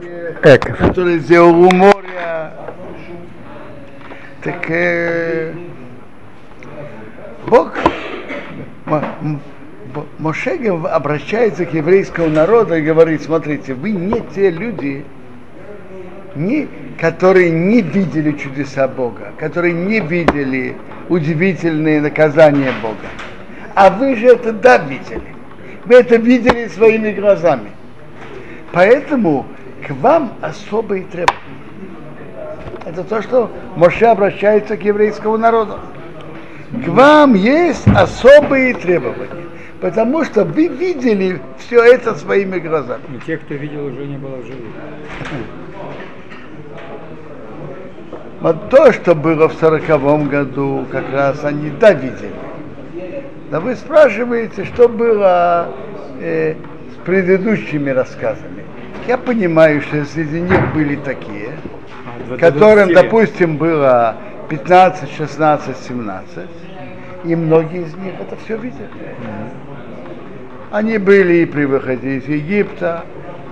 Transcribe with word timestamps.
Эков. 0.00 0.78
который 0.78 1.18
сделал 1.18 1.60
у 1.60 1.70
моря. 1.70 2.52
Так 4.42 4.70
э, 4.70 5.52
Бог, 7.48 7.74
Моше 10.18 10.56
обращается 10.68 11.66
к 11.66 11.74
еврейскому 11.74 12.28
народу 12.28 12.74
и 12.74 12.82
говорит, 12.82 13.22
смотрите, 13.22 13.74
вы 13.74 13.90
не 13.90 14.22
те 14.34 14.50
люди, 14.50 15.04
не, 16.36 16.68
которые 17.00 17.50
не 17.50 17.80
видели 17.80 18.32
чудеса 18.32 18.86
Бога, 18.86 19.32
которые 19.38 19.72
не 19.72 19.98
видели 19.98 20.76
удивительные 21.08 22.00
наказания 22.00 22.72
Бога. 22.80 23.08
А 23.74 23.90
вы 23.90 24.14
же 24.14 24.28
это 24.28 24.52
да 24.52 24.78
видели. 24.78 25.34
Вы 25.86 25.96
это 25.96 26.16
видели 26.16 26.68
своими 26.68 27.12
глазами. 27.12 27.70
Поэтому 28.72 29.46
к 29.86 29.90
вам 29.90 30.32
особые 30.40 31.04
требования. 31.04 31.38
Это 32.84 33.04
то, 33.04 33.22
что 33.22 33.50
Моше 33.76 34.06
обращается 34.06 34.76
к 34.76 34.82
еврейскому 34.82 35.36
народу. 35.36 35.78
К 36.84 36.88
вам 36.88 37.34
есть 37.34 37.86
особые 37.88 38.74
требования, 38.74 39.46
потому 39.80 40.24
что 40.24 40.44
вы 40.44 40.68
видели 40.68 41.40
все 41.58 41.82
это 41.82 42.14
своими 42.14 42.58
глазами. 42.58 43.02
И 43.16 43.26
тех, 43.26 43.40
кто 43.42 43.54
видел, 43.54 43.86
уже 43.86 44.06
не 44.06 44.16
было 44.16 44.36
в 44.36 44.46
живых. 44.46 44.74
Вот 48.40 48.70
то, 48.70 48.92
что 48.92 49.14
было 49.14 49.48
в 49.48 49.54
сороковом 49.54 50.28
году, 50.28 50.86
как 50.92 51.10
раз 51.12 51.44
они 51.44 51.70
да 51.70 51.92
видели. 51.92 52.32
Но 53.50 53.60
вы 53.60 53.74
спрашиваете, 53.74 54.64
что 54.64 54.88
было 54.88 55.72
э, 56.20 56.54
с 56.54 57.06
предыдущими 57.06 57.90
рассказами. 57.90 58.64
Я 59.08 59.16
понимаю, 59.16 59.80
что 59.80 60.04
среди 60.04 60.38
них 60.38 60.74
были 60.74 60.96
такие, 60.96 61.52
А, 62.04 62.36
которым, 62.36 62.88
20 62.88 62.90
лет. 62.90 63.04
допустим, 63.04 63.56
было 63.56 64.16
15, 64.50 65.10
16, 65.16 65.76
17, 65.78 66.46
и 67.24 67.34
многие 67.34 67.84
из 67.84 67.94
них 67.94 68.12
это 68.20 68.36
все 68.44 68.58
видели. 68.58 68.86
Они 70.70 70.98
были 70.98 71.36
и 71.36 71.46
при 71.46 71.64
выходе 71.64 72.16
из 72.16 72.28
Египта, 72.28 73.04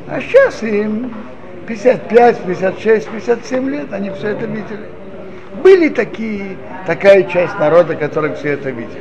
а 0.06 0.20
сейчас 0.20 0.62
им 0.62 1.14
55, 1.66 2.40
56, 2.40 3.08
57 3.08 3.70
лет, 3.70 3.90
они 3.94 4.10
все 4.10 4.32
это 4.32 4.44
видели. 4.44 4.90
Были 5.64 5.88
такие, 5.88 6.58
такая 6.86 7.22
часть 7.22 7.58
народа, 7.58 7.94
которые 7.94 8.34
все 8.34 8.50
это 8.50 8.68
видели. 8.68 9.00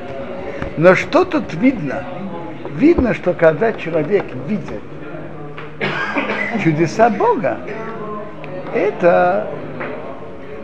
Но 0.78 0.96
что 0.96 1.26
тут 1.26 1.54
видно? 1.56 2.06
Видно, 2.78 3.14
что 3.14 3.34
когда 3.34 3.74
человек 3.74 4.24
видит 4.48 4.82
чудеса 6.60 7.10
Бога, 7.10 7.60
это 8.74 9.48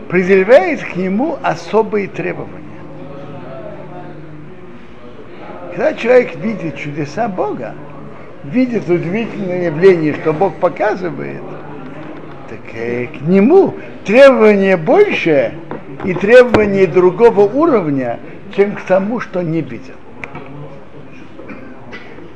предъявляет 0.08 0.82
к 0.84 0.96
нему 0.96 1.38
особые 1.42 2.08
требования. 2.08 2.58
Когда 5.70 5.94
человек 5.94 6.36
видит 6.36 6.76
чудеса 6.76 7.28
Бога, 7.28 7.74
видит 8.44 8.88
удивительное 8.88 9.66
явление, 9.66 10.14
что 10.14 10.32
Бог 10.32 10.54
показывает, 10.56 11.40
так 12.50 12.60
э, 12.74 13.06
к 13.06 13.22
нему 13.22 13.74
требования 14.04 14.76
больше 14.76 15.54
и 16.04 16.12
требования 16.12 16.86
другого 16.86 17.40
уровня, 17.40 18.18
чем 18.54 18.72
к 18.72 18.82
тому, 18.82 19.20
что 19.20 19.42
не 19.42 19.62
видел. 19.62 19.94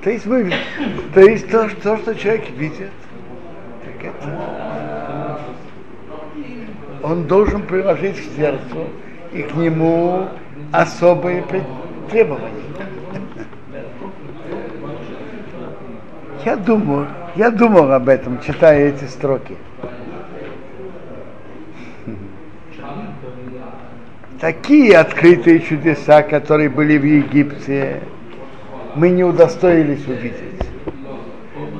То 0.02 0.10
есть, 0.10 0.24
мы, 0.24 0.52
то, 1.12 1.20
есть 1.20 1.50
то, 1.50 1.68
то, 1.82 1.98
что 1.98 2.14
человек 2.14 2.48
видит, 2.56 2.92
он 7.02 7.24
должен 7.24 7.62
приложить 7.62 8.16
к 8.16 8.36
сердцу 8.36 8.88
и 9.32 9.42
к 9.42 9.54
нему 9.54 10.28
особые 10.72 11.44
требования. 12.10 12.50
Я 16.44 16.56
думаю, 16.56 17.08
я 17.36 17.50
думал 17.50 17.92
об 17.92 18.08
этом, 18.08 18.40
читая 18.40 18.88
эти 18.88 19.04
строки. 19.04 19.56
Такие 24.40 24.98
открытые 24.98 25.60
чудеса, 25.60 26.22
которые 26.22 26.68
были 26.68 26.98
в 26.98 27.04
Египте, 27.04 28.00
мы 28.94 29.10
не 29.10 29.24
удостоились 29.24 30.06
увидеть. 30.06 30.68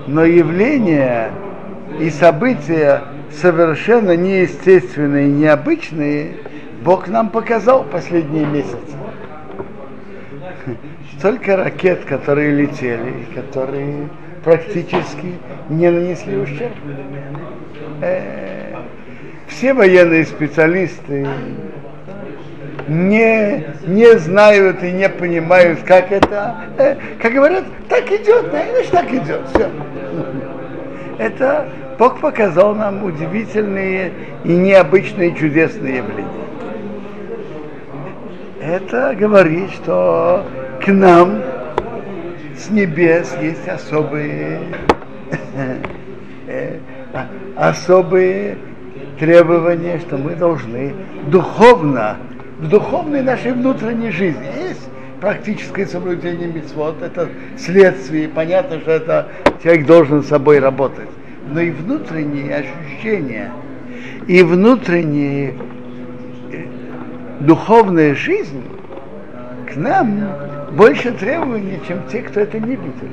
Но 0.07 0.25
явления 0.25 1.31
и 2.01 2.11
события 2.11 3.03
совершенно 3.31 4.17
неестественные, 4.17 5.29
необычные, 5.29 6.37
Бог 6.83 7.09
нам 7.09 7.31
показал 7.31 7.85
последние 7.85 8.47
месяцы. 8.47 8.97
Столько 11.19 11.57
ракет, 11.57 12.05
которые 12.05 12.53
летели, 12.53 13.27
которые 13.35 14.09
практически 14.45 15.35
не 15.69 15.91
нанесли 15.91 16.37
ущерб. 16.37 16.75
Э, 18.03 18.75
Все 19.49 19.73
военные 19.73 20.27
специалисты 20.27 21.27
не, 22.89 23.65
не 23.87 24.19
знают 24.19 24.83
и 24.83 24.93
не 24.93 25.09
понимают, 25.09 25.81
как 25.83 26.13
это, 26.13 26.57
э, 26.79 26.97
как 27.21 27.33
говорят, 27.33 27.65
так 27.89 28.07
идет, 28.13 28.47
значит 28.51 28.91
так 28.91 29.13
идет, 29.13 29.41
все. 29.53 29.71
Это 31.19 31.67
Бог 31.99 32.21
показал 32.21 32.75
нам 32.75 33.05
удивительные 33.05 34.13
и 34.45 34.53
необычные 34.53 35.35
чудесные 35.35 35.97
явления. 35.97 36.47
Это 38.61 39.15
говорит, 39.19 39.71
что 39.71 40.45
к 40.85 40.89
нам 40.89 41.41
с 42.57 42.69
небес 42.71 43.35
есть 43.41 43.67
особые, 43.69 44.61
особые 47.57 48.59
требования, 49.19 49.99
что 50.01 50.19
мы 50.19 50.35
должны 50.35 50.95
духовно, 51.29 52.17
в 52.59 52.69
духовной 52.69 53.23
нашей 53.23 53.53
внутренней 53.53 54.11
жизни 54.11 54.47
есть 54.69 54.89
практическое 55.21 55.87
соблюдение 55.87 56.49
мецвод, 56.49 57.03
это 57.03 57.29
следствие, 57.59 58.29
понятно, 58.29 58.81
что 58.81 58.91
это 58.93 59.29
человек 59.63 59.87
должен 59.87 60.23
с 60.23 60.29
собой 60.29 60.59
работать, 60.59 61.09
но 61.53 61.61
и 61.61 61.71
внутренние 61.71 62.57
ощущения, 62.57 63.53
и 64.27 64.43
внутренние 64.43 65.55
э, 66.53 66.65
духовная 67.41 68.15
жизнь 68.15 68.63
к 69.73 69.77
нам 69.77 70.29
больше 70.73 71.13
требований, 71.13 71.81
чем 71.87 72.03
те, 72.11 72.23
кто 72.23 72.41
это 72.41 72.59
не 72.59 72.77
видел. 72.77 73.09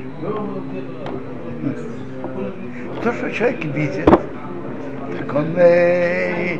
То, 3.02 3.12
что 3.12 3.30
человек 3.30 3.64
видит, 3.64 4.06
так 4.06 5.34
он 5.34 5.54
э, 5.56 6.58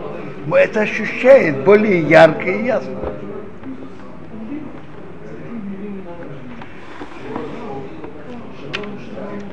это 0.53 0.81
ощущает 0.83 1.65
более 1.65 2.01
ярко 2.03 2.51
и 2.51 2.65
ясно. 2.65 2.95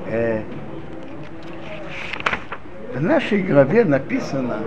Э, 0.07 0.41
в 3.01 3.03
нашей 3.03 3.41
главе 3.41 3.83
написано, 3.83 4.59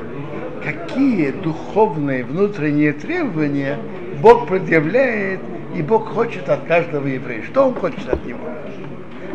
какие 0.61 1.31
духовные 1.31 2.25
внутренние 2.25 2.93
требования 2.93 3.79
Бог 4.21 4.49
предъявляет, 4.49 5.39
и 5.77 5.83
Бог 5.83 6.09
хочет 6.09 6.49
от 6.49 6.65
каждого 6.65 7.07
еврея. 7.07 7.45
Что 7.45 7.69
Он 7.69 7.75
хочет 7.75 8.09
от 8.13 8.25
него? 8.27 8.41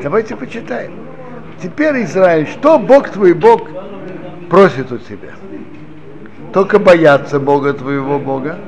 Давайте 0.04 0.36
почитаем. 0.36 0.92
Теперь, 1.64 2.04
Израиль, 2.04 2.48
что 2.48 2.78
Бог 2.78 3.10
твой 3.10 3.34
Бог 3.34 3.70
просит 4.50 4.92
у 4.92 4.98
тебя? 4.98 5.32
Только 6.52 6.78
бояться 6.78 7.40
Бога 7.40 7.74
твоего 7.74 8.20
Бога 8.20 8.60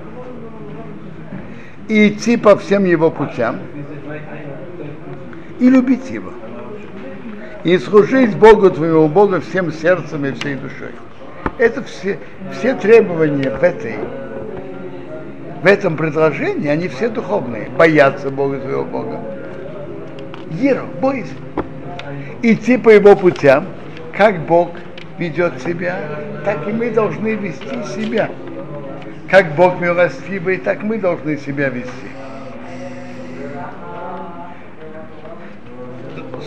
и 1.89 2.07
идти 2.07 2.37
по 2.37 2.55
всем 2.55 2.85
Его 2.85 3.11
путям 3.11 3.59
и 5.59 5.69
любить 5.69 6.09
Его. 6.09 6.31
И 7.63 7.77
служить 7.77 8.35
Богу 8.37 8.69
твоего 8.71 9.07
Бога 9.07 9.39
всем 9.39 9.71
сердцем 9.71 10.25
и 10.25 10.31
всей 10.31 10.55
душой. 10.55 10.91
Это 11.57 11.83
все, 11.83 12.17
все 12.51 12.73
требования 12.75 13.51
в 13.51 13.63
этой 13.63 13.95
в 15.61 15.65
этом 15.67 15.95
предложении, 15.95 16.69
они 16.69 16.87
все 16.87 17.09
духовные. 17.09 17.69
Бояться 17.69 18.31
Бога 18.31 18.59
твоего 18.59 18.83
Бога. 18.83 19.19
Еру, 20.51 20.87
бойся. 20.99 21.33
Идти 22.41 22.77
по 22.77 22.89
его 22.89 23.15
путям, 23.15 23.67
как 24.17 24.39
Бог 24.47 24.71
ведет 25.19 25.61
себя, 25.61 25.99
так 26.43 26.67
и 26.67 26.71
мы 26.71 26.89
должны 26.89 27.35
вести 27.35 27.83
себя. 27.95 28.29
Как 29.29 29.55
Бог 29.55 29.79
милостивый, 29.79 30.57
так 30.57 30.81
мы 30.81 30.97
должны 30.97 31.37
себя 31.37 31.69
вести. 31.69 32.10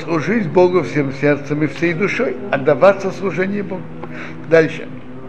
Служить 0.05 0.49
Богу 0.49 0.83
всем 0.83 1.13
сердцем 1.13 1.63
и 1.63 1.67
всей 1.67 1.95
душой, 1.95 2.37
отдаваться 2.51 3.11
служению 3.11 3.65
Богу. 3.65 3.83
Дальше. 4.49 4.87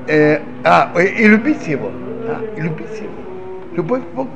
Э, 0.08 0.40
а, 0.64 0.92
э, 0.96 1.08
и 1.08 1.28
любить 1.28 1.68
Его. 1.68 1.92
А, 2.28 2.42
и 2.58 2.62
любить 2.62 3.02
Его. 3.02 3.14
Любовь 3.76 4.02
к 4.02 4.16
Богу. 4.16 4.30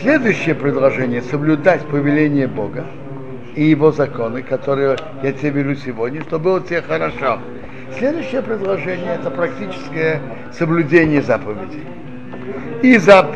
Следующее 0.00 0.54
предложение– 0.54 1.22
соблюдать 1.30 1.82
повеление 1.86 2.48
Бога 2.48 2.86
и 3.54 3.64
Его 3.64 3.92
законы, 3.92 4.42
которые 4.42 4.96
я 5.22 5.32
тебе 5.32 5.62
велю 5.62 5.76
сегодня, 5.76 6.22
чтобы 6.22 6.44
было 6.44 6.60
тебе 6.60 6.82
хорошо. 6.82 7.38
Следующее 7.98 8.42
предложение– 8.42 9.14
это 9.20 9.30
практическое 9.30 10.20
соблюдение 10.52 11.22
заповедей. 11.22 11.84
И 12.82 12.96
зап 12.96 13.32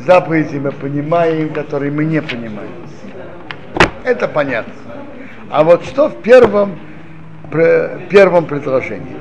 заповеди 0.00 0.58
мы 0.58 0.70
понимаем, 0.70 1.52
которые 1.52 1.90
мы 1.90 2.04
не 2.04 2.22
понимаем. 2.22 2.86
Это 4.06 4.28
понятно. 4.28 4.72
А 5.50 5.64
вот 5.64 5.84
что 5.84 6.08
в 6.08 6.22
первом, 6.22 6.78
первом 8.08 8.44
предложении? 8.44 9.16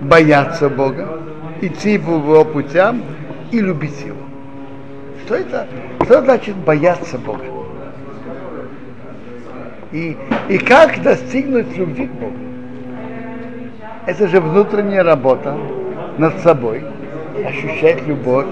Бояться 0.00 0.68
Бога, 0.68 1.18
идти 1.60 1.98
по 1.98 2.10
его 2.10 2.44
путям 2.44 3.02
и 3.50 3.58
любить 3.58 4.00
его. 4.06 4.22
Что 5.24 5.34
это? 5.34 5.66
Что 6.04 6.22
значит 6.22 6.54
бояться 6.54 7.18
Бога? 7.18 7.46
И, 9.90 10.16
и 10.48 10.58
как 10.58 11.02
достигнуть 11.02 11.76
любви 11.76 12.06
к 12.06 12.12
Богу? 12.12 12.36
Это 14.06 14.28
же 14.28 14.40
внутренняя 14.40 15.02
работа 15.02 15.58
над 16.16 16.38
собой, 16.42 16.84
ощущать 17.44 18.06
любовь 18.06 18.46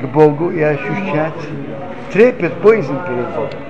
к 0.00 0.04
Богу 0.06 0.50
и 0.50 0.62
ощущать 0.62 1.34
трепет, 2.10 2.54
боязнь 2.62 2.96
перед 3.06 3.28
Богом. 3.34 3.69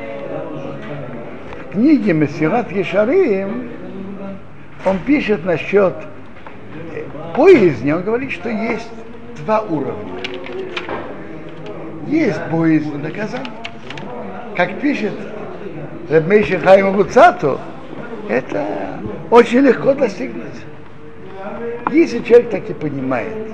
Книге 1.73 2.15
Мессират 2.15 2.73
Ешарим 2.73 3.71
он 4.85 4.99
пишет 5.07 5.45
насчет 5.45 5.95
боязни, 7.37 7.93
он 7.93 8.03
говорит, 8.03 8.33
что 8.33 8.49
есть 8.49 8.91
два 9.45 9.61
уровня. 9.61 10.21
Есть 12.09 12.41
боязнь 12.51 12.97
наказания. 12.97 13.53
Как 14.57 14.81
пишет 14.81 15.13
Рабмейши 16.11 16.59
Хайма 16.59 16.93
Гуцату, 16.93 17.61
это 18.29 18.67
очень 19.31 19.61
легко 19.61 19.95
достигнуть. 19.95 20.47
Если 21.93 22.19
человек 22.21 22.51
так 22.51 22.69
и 22.69 22.75
понимает, 22.75 23.53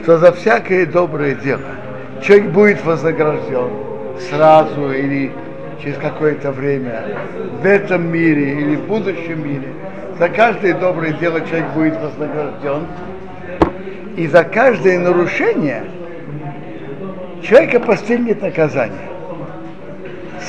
что 0.00 0.18
за 0.18 0.32
всякое 0.32 0.86
доброе 0.86 1.34
дело 1.34 1.62
человек 2.22 2.50
будет 2.50 2.84
вознагражден 2.84 3.70
сразу 4.30 4.92
или 4.92 5.32
через 5.82 5.96
какое-то 5.96 6.52
время 6.52 7.04
в 7.62 7.66
этом 7.66 8.12
мире 8.12 8.60
или 8.60 8.76
в 8.76 8.86
будущем 8.86 9.44
мире, 9.46 9.68
за 10.18 10.28
каждое 10.28 10.74
доброе 10.74 11.12
дело 11.14 11.40
человек 11.40 11.68
будет 11.74 12.00
вознагражден, 12.00 12.86
и 14.16 14.26
за 14.26 14.44
каждое 14.44 14.98
нарушение 14.98 15.84
человека 17.42 17.80
постигнет 17.80 18.42
наказание. 18.42 19.08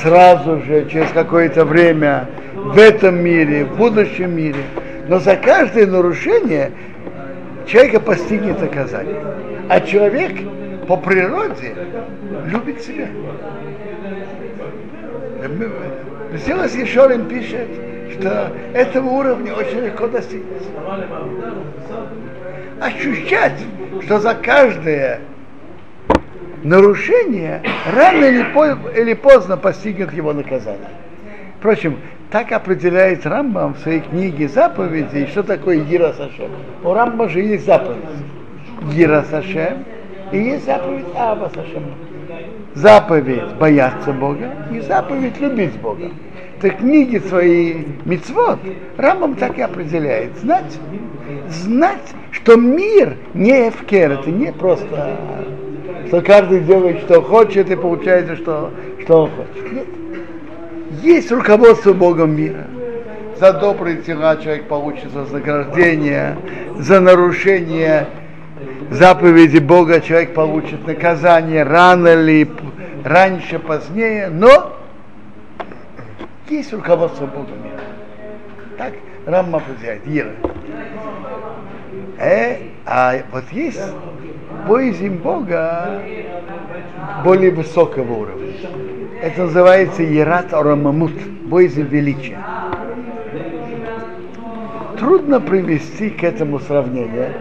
Сразу 0.02 0.60
же, 0.62 0.88
через 0.90 1.10
какое-то 1.10 1.64
время, 1.64 2.28
в 2.54 2.78
этом 2.78 3.22
мире, 3.22 3.64
в 3.64 3.76
будущем 3.76 4.36
мире. 4.36 4.62
Но 5.08 5.18
за 5.18 5.36
каждое 5.36 5.86
нарушение 5.86 6.72
человека 7.66 8.00
постигнет 8.00 8.60
наказание. 8.60 9.16
А 9.68 9.80
человек 9.80 10.32
по 10.86 10.96
природе 10.96 11.74
любит 12.46 12.82
себя. 12.82 13.08
Силас 16.44 16.74
Ешорин 16.74 17.26
пишет, 17.28 17.68
что 18.12 18.52
этого 18.74 19.08
уровня 19.08 19.54
очень 19.54 19.80
легко 19.80 20.06
достигнуть. 20.06 20.62
Ощущать, 22.80 23.60
что 24.04 24.18
за 24.18 24.34
каждое 24.34 25.20
нарушение 26.62 27.62
рано 27.92 28.24
или, 28.24 28.42
по, 28.54 28.66
или 28.96 29.14
поздно 29.14 29.56
постигнет 29.56 30.12
его 30.12 30.32
наказание. 30.32 30.90
Впрочем, 31.58 31.98
так 32.30 32.50
определяет 32.52 33.26
Рамбам 33.26 33.74
в 33.74 33.78
своей 33.80 34.00
книге 34.00 34.48
заповедей, 34.48 35.26
что 35.26 35.42
такое 35.42 35.80
Гира 35.80 36.12
Сашем. 36.12 36.50
У 36.82 36.92
Рамбама 36.92 37.28
же 37.28 37.40
есть 37.40 37.66
заповедь. 37.66 37.98
Гира 38.92 39.24
Сашем 39.30 39.84
и 40.32 40.38
есть 40.38 40.64
заповедь 40.64 41.06
Аба 41.14 41.50
Сашем. 41.54 41.84
Заповедь 42.74 43.54
бояться 43.58 44.12
Бога 44.12 44.50
и 44.72 44.80
заповедь 44.80 45.38
любить 45.40 45.78
Бога. 45.80 46.10
Так 46.60 46.78
книги 46.78 47.18
свои 47.18 47.84
мицвод 48.04 48.58
Рамбам 48.96 49.34
так 49.34 49.58
и 49.58 49.62
определяет. 49.62 50.38
Знать, 50.38 50.78
знать, 51.48 52.14
что 52.30 52.56
мир 52.56 53.16
не 53.34 53.68
эфкер, 53.68 54.12
это 54.12 54.30
не 54.30 54.52
просто, 54.52 55.16
что 56.06 56.22
каждый 56.22 56.60
делает, 56.60 57.00
что 57.00 57.20
хочет, 57.20 57.70
и 57.70 57.76
получается, 57.76 58.36
что, 58.36 58.70
что 59.02 59.24
он 59.24 59.30
хочет. 59.30 59.72
Нет. 59.72 59.86
Есть 61.02 61.30
руководство 61.30 61.92
Богом 61.92 62.36
мира. 62.36 62.66
За 63.38 63.52
добрые 63.52 63.96
дела 63.96 64.36
человек 64.36 64.68
получит 64.68 65.12
вознаграждение, 65.12 66.36
за 66.78 67.00
нарушение 67.00 68.06
заповеди 68.90 69.58
Бога 69.58 70.00
человек 70.00 70.34
получит 70.34 70.86
наказание 70.86 71.62
рано 71.62 72.14
ли, 72.14 72.50
раньше, 73.04 73.58
позднее, 73.58 74.28
но 74.28 74.76
есть 76.48 76.72
руководство 76.72 77.26
Бога 77.26 77.52
мира. 77.62 77.80
Так 78.78 78.92
Рамма 79.26 79.58
определяет, 79.58 80.02
Ира. 80.06 80.32
Э, 82.18 82.56
а 82.84 83.14
вот 83.32 83.44
есть 83.52 83.80
боязнь 84.68 85.16
Бога 85.16 86.02
более 87.24 87.50
высокого 87.50 88.12
уровня. 88.12 88.52
Это 89.22 89.42
называется 89.42 90.02
Ерат 90.02 90.52
Орамамут, 90.52 91.12
боязнь 91.44 91.82
величия. 91.82 92.38
Трудно 94.98 95.40
привести 95.40 96.10
к 96.10 96.22
этому 96.22 96.60
сравнение, 96.60 97.32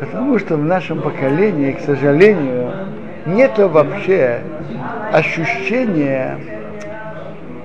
потому 0.00 0.38
что 0.38 0.56
в 0.56 0.64
нашем 0.64 1.00
поколении, 1.00 1.72
к 1.72 1.80
сожалению, 1.80 2.72
нет 3.26 3.58
вообще 3.58 4.40
ощущения 5.12 6.38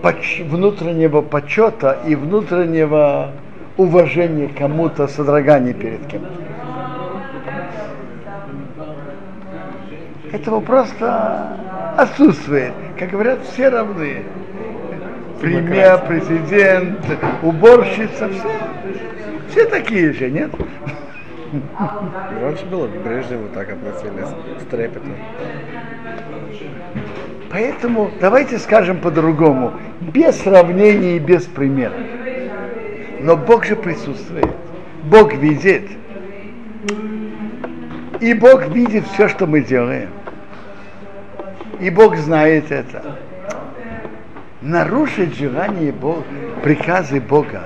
поч- 0.01 0.43
внутреннего 0.45 1.21
почета 1.21 1.97
и 2.07 2.15
внутреннего 2.15 3.31
уважения 3.77 4.49
кому-то, 4.57 5.07
содрогания 5.07 5.73
перед 5.73 6.05
кем-то. 6.07 6.31
Этого 10.31 10.61
просто 10.61 11.57
отсутствует. 11.97 12.73
Как 12.97 13.09
говорят, 13.09 13.39
все 13.51 13.69
равны. 13.69 14.23
Премьер, 15.41 15.99
президент, 16.07 16.99
уборщица, 17.41 18.29
все, 18.29 18.51
все 19.49 19.65
такие 19.65 20.13
же, 20.13 20.29
нет? 20.29 20.51
Раньше 22.41 22.65
было, 22.65 22.87
прежде 23.03 23.35
вот 23.35 23.53
так 23.53 23.69
относились 23.69 24.29
с 24.61 24.65
трепетом. 24.69 25.15
Поэтому 27.49 28.11
давайте 28.21 28.57
скажем 28.57 29.01
по-другому, 29.01 29.73
без 29.99 30.39
сравнений 30.39 31.17
и 31.17 31.19
без 31.19 31.43
примера. 31.43 31.93
Но 33.19 33.35
Бог 33.35 33.65
же 33.65 33.75
присутствует. 33.75 34.47
Бог 35.03 35.33
видит. 35.33 35.89
И 38.21 38.33
Бог 38.33 38.67
видит 38.67 39.05
все, 39.07 39.27
что 39.27 39.45
мы 39.45 39.61
делаем. 39.61 40.09
И 41.81 41.89
Бог 41.89 42.15
знает 42.15 42.71
это. 42.71 43.17
Нарушить 44.61 45.35
желание 45.35 45.91
Бога, 45.91 46.23
приказы 46.63 47.19
Бога 47.19 47.63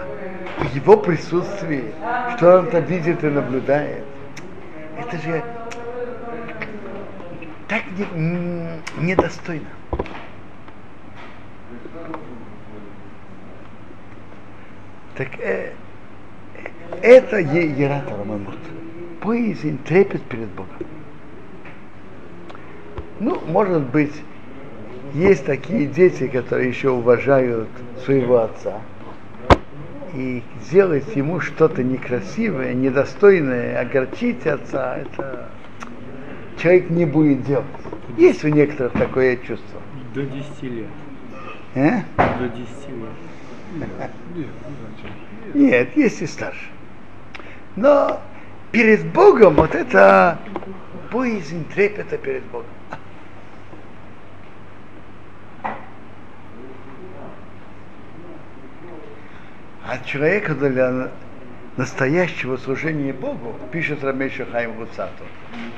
в 0.58 0.76
Его 0.76 0.98
присутствии, 0.98 1.94
что 2.38 2.60
Он 2.60 2.70
там 2.70 2.84
видит 2.86 3.24
и 3.24 3.28
наблюдает. 3.28 4.04
Это 4.98 5.18
же 5.18 5.44
так 7.68 7.84
не, 7.98 8.80
недостойно. 9.00 9.66
Так 15.16 15.28
э, 15.40 15.72
это 17.02 17.38
Ерата 17.40 18.16
Рамамут. 18.16 18.58
Боязнь, 19.24 19.80
трепет 19.84 20.22
перед 20.24 20.50
Богом. 20.50 20.70
Ну, 23.20 23.40
может 23.48 23.84
быть, 23.84 24.14
есть 25.14 25.46
такие 25.46 25.88
дети, 25.88 26.28
которые 26.28 26.70
еще 26.70 26.90
уважают 26.90 27.70
своего 28.04 28.40
отца. 28.40 28.82
И 30.16 30.44
сделать 30.64 31.16
ему 31.16 31.42
что-то 31.42 31.84
некрасивое, 31.84 32.74
недостойное, 32.74 33.82
огорчить 33.82 34.48
отца, 34.48 34.98
это 34.98 35.50
человек 36.58 36.90
не 36.90 37.06
будет 37.06 37.44
делать. 37.44 37.66
Есть 38.18 38.46
у 38.46 38.48
некоторых 38.48 38.94
такое 38.94 39.36
чувство. 39.36 39.82
До 40.14 40.22
10 40.22 40.64
лет. 40.64 40.88
Э? 41.74 42.02
До 42.16 42.48
10 42.48 42.60
лет. 43.76 44.12
Нет, 45.54 45.98
есть 45.98 46.22
и 46.22 46.28
старше. 46.28 46.70
Но 47.76 48.22
перед 48.72 49.06
Богом 49.12 49.56
вот 49.56 49.76
это 49.76 50.40
боязнь 51.12 51.66
трепета 51.74 52.18
перед 52.18 52.44
Богом. 52.46 52.68
А 59.88 60.00
человека 60.00 60.56
для 60.56 61.12
настоящего 61.78 62.58
служения 62.58 63.14
Богу, 63.14 63.56
пишет 63.72 64.04
Рамеша 64.04 64.46
Хайм 64.46 64.74
Гуцату, 64.74 65.24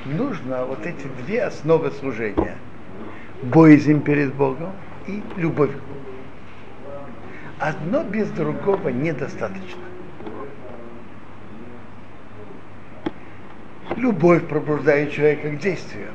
нужно 0.06 0.64
вот 0.66 0.86
эти 0.86 1.08
две 1.26 1.44
основы 1.44 1.92
служения. 1.92 2.56
Боязнь 3.44 4.02
перед 4.02 4.34
Богом 4.34 4.72
и 5.08 5.22
любовь 5.36 5.72
к 5.72 5.74
Богу. 5.74 6.00
Одно 7.60 8.04
без 8.04 8.30
другого 8.30 8.90
недостаточно. 8.90 9.82
Любовь 13.98 14.48
пробуждает 14.48 15.12
человека 15.12 15.50
к 15.50 15.60
действию. 15.60 16.10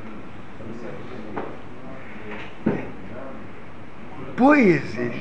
Боязнь 4.37 5.13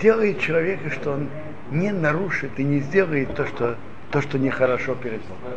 делает 0.00 0.40
человека, 0.40 0.90
что 0.90 1.12
он 1.12 1.28
не 1.70 1.92
нарушит 1.92 2.58
и 2.58 2.64
не 2.64 2.80
сделает 2.80 3.34
то, 3.34 3.46
что, 3.46 3.76
то, 4.10 4.20
что 4.20 4.38
нехорошо 4.38 4.94
перед 4.94 5.20
Богом. 5.22 5.52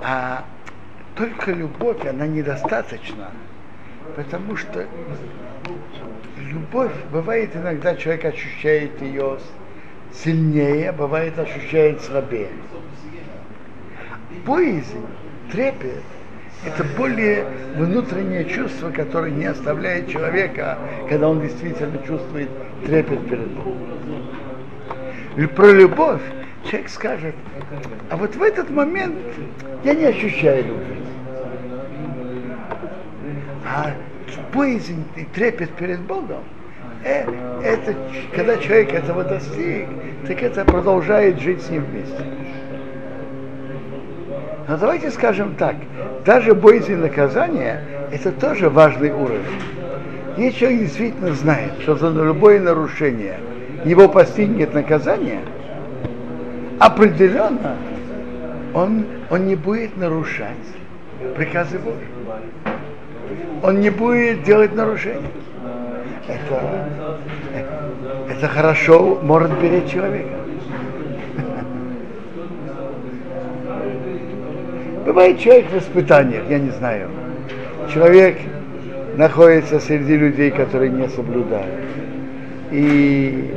А 0.00 0.44
только 1.14 1.52
любовь, 1.52 2.04
она 2.06 2.26
недостаточна, 2.26 3.30
потому 4.16 4.56
что 4.56 4.86
любовь, 6.38 6.92
бывает 7.10 7.54
иногда 7.54 7.94
человек 7.94 8.24
ощущает 8.24 9.00
ее 9.00 9.38
сильнее, 10.12 10.92
бывает 10.92 11.38
ощущает 11.38 12.02
слабее. 12.02 12.50
Боязнь, 14.44 15.06
трепет– 15.50 16.02
это 16.64 16.84
более 16.96 17.44
внутреннее 17.76 18.44
чувство, 18.44 18.90
которое 18.90 19.30
не 19.32 19.46
оставляет 19.46 20.08
человека, 20.08 20.78
когда 21.08 21.28
он 21.28 21.40
действительно 21.40 21.98
чувствует 22.06 22.48
трепет 22.86 23.28
перед 23.28 23.48
Богом. 23.48 23.78
И 25.36 25.46
про 25.46 25.72
любовь 25.72 26.20
человек 26.64 26.88
скажет, 26.88 27.34
а 28.10 28.16
вот 28.16 28.36
в 28.36 28.42
этот 28.42 28.70
момент 28.70 29.16
я 29.82 29.94
не 29.94 30.04
ощущаю 30.04 30.66
любви. 30.66 30.96
А 33.66 33.92
боязнь 34.52 35.04
и 35.16 35.24
трепет 35.24 35.70
перед 35.70 36.00
Богом, 36.00 36.44
э, 37.04 37.24
это, 37.64 37.94
когда 38.34 38.56
человек 38.58 38.92
этого 38.92 39.24
достиг, 39.24 39.88
так 40.26 40.42
это 40.42 40.64
продолжает 40.64 41.40
жить 41.40 41.62
с 41.62 41.70
ним 41.70 41.84
вместе. 41.84 42.24
Но 44.68 44.76
давайте 44.76 45.10
скажем 45.10 45.54
так, 45.56 45.76
даже 46.24 46.54
боязнь 46.54 46.96
наказания– 46.96 47.82
это 48.12 48.30
тоже 48.32 48.70
важный 48.70 49.10
уровень. 49.10 49.60
Если 50.36 50.58
человек 50.60 50.80
действительно 50.80 51.34
знает, 51.34 51.72
что 51.80 51.96
за 51.96 52.08
любое 52.10 52.60
нарушение 52.60 53.38
его 53.84 54.08
постигнет 54.08 54.72
наказание, 54.72 55.40
определенно 56.78 57.76
он, 58.74 59.04
он 59.30 59.46
не 59.46 59.56
будет 59.56 59.96
нарушать 59.96 60.56
приказы 61.36 61.78
Божьи. 61.78 62.08
Он 63.62 63.80
не 63.80 63.90
будет 63.90 64.42
делать 64.44 64.74
нарушения. 64.74 65.30
Это, 66.26 66.88
это 68.30 68.48
хорошо 68.48 69.18
может 69.22 69.50
беречь 69.60 69.90
человека. 69.90 70.41
Бывает 75.04 75.40
человек 75.40 75.66
в 75.70 75.78
испытаниях, 75.78 76.44
я 76.48 76.58
не 76.58 76.70
знаю. 76.70 77.08
Человек 77.92 78.38
находится 79.16 79.80
среди 79.80 80.16
людей, 80.16 80.50
которые 80.50 80.90
не 80.90 81.08
соблюдают. 81.08 81.74
И 82.70 83.52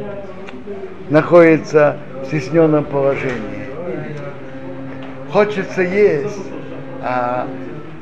находится 1.10 1.98
в 2.24 2.26
стесненном 2.26 2.84
положении. 2.86 3.66
Хочется 5.32 5.84
есть, 5.84 6.40
а, 7.04 7.48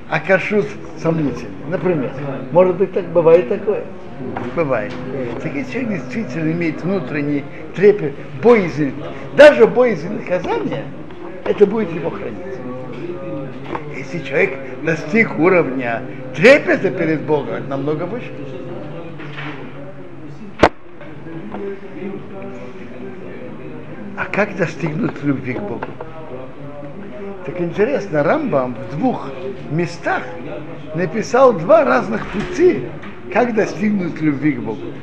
а 0.10 0.20
кашут 0.22 0.66
сомнительный. 1.02 1.52
Например, 1.70 2.12
может 2.52 2.78
быть 2.78 2.94
так 2.94 3.06
бывает 3.08 3.50
такое? 3.50 3.84
Бывает. 4.56 4.94
Так 5.42 5.54
если 5.54 5.74
человек 5.74 6.02
действительно 6.02 6.52
имеет 6.52 6.82
внутренний 6.82 7.44
трепет, 7.76 8.14
боязнь, 8.42 8.94
даже 9.36 9.68
боязнь 9.68 10.14
наказания, 10.14 10.84
это 11.46 11.66
будет 11.66 11.92
его 11.92 12.10
хранить. 12.10 12.63
Если 14.14 14.28
человек 14.28 14.60
достиг 14.84 15.40
уровня 15.40 16.04
трепета 16.36 16.92
перед 16.92 17.24
Богом, 17.24 17.68
намного 17.68 18.04
выше. 18.04 18.32
А 24.16 24.26
как 24.26 24.56
достигнуть 24.56 25.24
любви 25.24 25.54
к 25.54 25.62
Богу? 25.62 25.88
Так 27.48 27.60
интересно, 27.60 28.22
Рамбам 28.22 28.76
в 28.76 28.98
двух 28.98 29.32
местах 29.72 30.22
написал 30.94 31.54
два 31.54 31.84
разных 31.84 32.28
пути, 32.28 32.84
как 33.34 33.56
достигнуть 33.56 34.22
любви 34.22 34.52
к 34.52 34.60
Богу. 34.60 34.94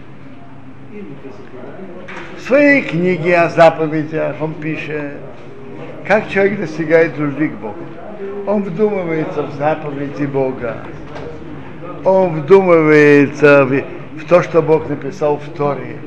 В 2.37 2.41
своей 2.43 2.83
книге 2.83 3.39
о 3.39 3.49
заповедях 3.49 4.37
он 4.41 4.55
пишет, 4.55 5.15
как 6.07 6.29
человек 6.29 6.61
достигает 6.61 7.19
любви 7.19 7.49
к 7.49 7.55
Богу. 7.55 7.75
Он 8.47 8.63
вдумывается 8.63 9.43
в 9.43 9.55
заповеди 9.55 10.25
Бога. 10.25 10.79
Он 12.05 12.41
вдумывается 12.41 13.65
в, 13.65 13.85
в 14.19 14.29
то, 14.29 14.43
что 14.43 14.63
Бог 14.63 14.89
написал 14.89 15.37
в 15.37 15.49
Торе. 15.57 15.99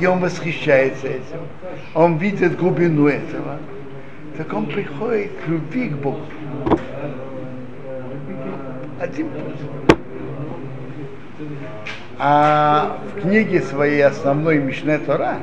И 0.00 0.06
он 0.06 0.18
восхищается 0.20 1.06
этим. 1.06 1.40
Он 1.94 2.16
видит 2.16 2.56
глубину 2.56 3.06
этого. 3.06 3.58
Так 4.36 4.52
он 4.52 4.66
приходит 4.66 5.30
к 5.44 5.48
любви 5.48 5.88
к 5.90 5.92
Богу. 5.92 6.20
Один 9.00 9.28
путь. 9.28 9.54
А 12.18 12.98
в 13.14 13.20
книге 13.20 13.60
своей 13.60 14.02
основной 14.02 14.58
Мишне 14.58 14.98
Тора 14.98 15.38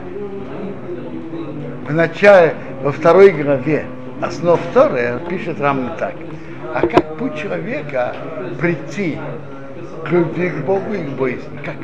в 1.88 1.94
начале, 1.94 2.56
во 2.82 2.92
второй 2.92 3.32
главе 3.32 3.86
основ 4.22 4.60
Торы 4.74 5.20
пишет 5.30 5.60
Рамна 5.60 5.96
так. 5.98 6.16
А 6.74 6.88
как 6.88 7.18
путь 7.18 7.36
человека 7.36 8.16
прийти 8.60 9.18
к 10.06 10.12
любви 10.12 10.50
к 10.50 10.66
Богу 10.66 10.94
и 10.94 11.04
к 11.04 11.10
боязни? 11.10 11.60
Как? 11.66 11.76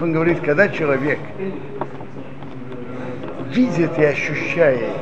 Он 0.00 0.12
говорит, 0.12 0.40
когда 0.40 0.68
человек 0.68 1.18
видит 3.52 3.98
и 3.98 4.04
ощущает, 4.04 4.92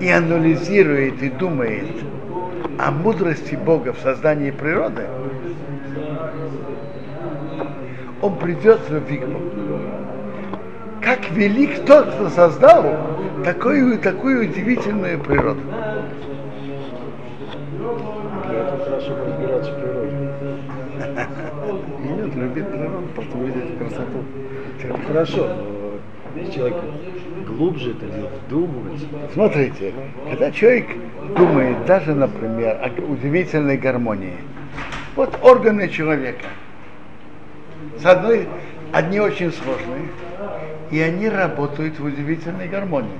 и 0.00 0.08
анализирует, 0.08 1.22
и 1.22 1.30
думает 1.30 1.88
о 2.78 2.90
мудрости 2.90 3.56
Бога 3.56 3.92
в 3.92 3.98
создании 3.98 4.50
природы, 4.50 5.06
он 8.22 8.38
придет 8.38 8.80
в 8.88 8.94
любви 8.94 9.18
к 9.18 9.26
Богу. 9.26 9.65
Как 11.06 11.30
велик 11.30 11.84
тот, 11.84 12.12
кто 12.12 12.28
создал 12.30 12.84
такую, 13.44 13.96
такую 14.00 14.50
удивительную 14.50 15.20
природу. 15.20 15.60
Для 18.48 18.58
этого 18.58 18.84
хорошо 18.84 19.16
разбираться 19.24 19.70
в 19.70 19.80
природе. 19.80 20.16
Нет, 22.02 22.34
любит 22.34 22.72
природу, 22.72 23.06
просто 23.14 23.38
увидеть 23.38 23.78
красоту. 23.78 24.24
Это 24.82 24.98
хорошо, 25.06 25.48
но 26.34 26.50
человек 26.50 26.76
глубже 27.46 27.92
это 27.92 28.06
вдумывается. 28.44 29.06
Смотрите, 29.32 29.92
когда 30.28 30.50
человек 30.50 30.88
думает 31.36 31.86
даже, 31.86 32.16
например, 32.16 32.80
о 32.82 32.88
удивительной 33.12 33.76
гармонии, 33.76 34.38
вот 35.14 35.38
органы 35.40 35.88
человека, 35.88 36.46
с 37.96 38.04
одной, 38.04 38.48
одни 38.92 39.20
очень 39.20 39.52
сложные, 39.52 40.08
и 40.90 41.00
они 41.00 41.28
работают 41.28 41.98
в 41.98 42.04
удивительной 42.04 42.68
гармонии. 42.68 43.18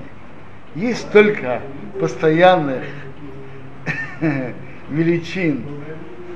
Есть 0.75 1.11
только 1.11 1.61
постоянных 2.01 2.85
величин 4.91 5.65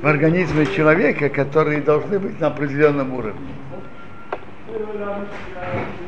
в 0.03 0.07
организме 0.07 0.67
человека, 0.67 1.29
которые 1.29 1.81
должны 1.81 2.19
быть 2.19 2.41
на 2.41 2.49
определенном 2.49 3.15
уровне. 3.15 3.49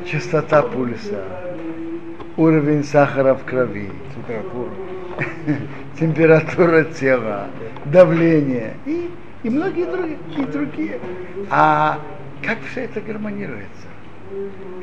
Частота 0.05 0.63
пульса, 0.63 1.23
уровень 2.37 2.83
сахара 2.83 3.35
в 3.35 3.43
крови, 3.43 3.91
Температура. 4.15 4.71
температура 5.99 6.83
тела, 6.85 7.47
давление 7.85 8.73
и 8.85 9.11
и 9.43 9.49
многие 9.49 9.85
другие, 9.85 10.17
и 10.37 10.45
другие. 10.45 10.99
А 11.49 11.99
как 12.41 12.59
все 12.71 12.85
это 12.85 13.01
гармонируется? 13.01 13.87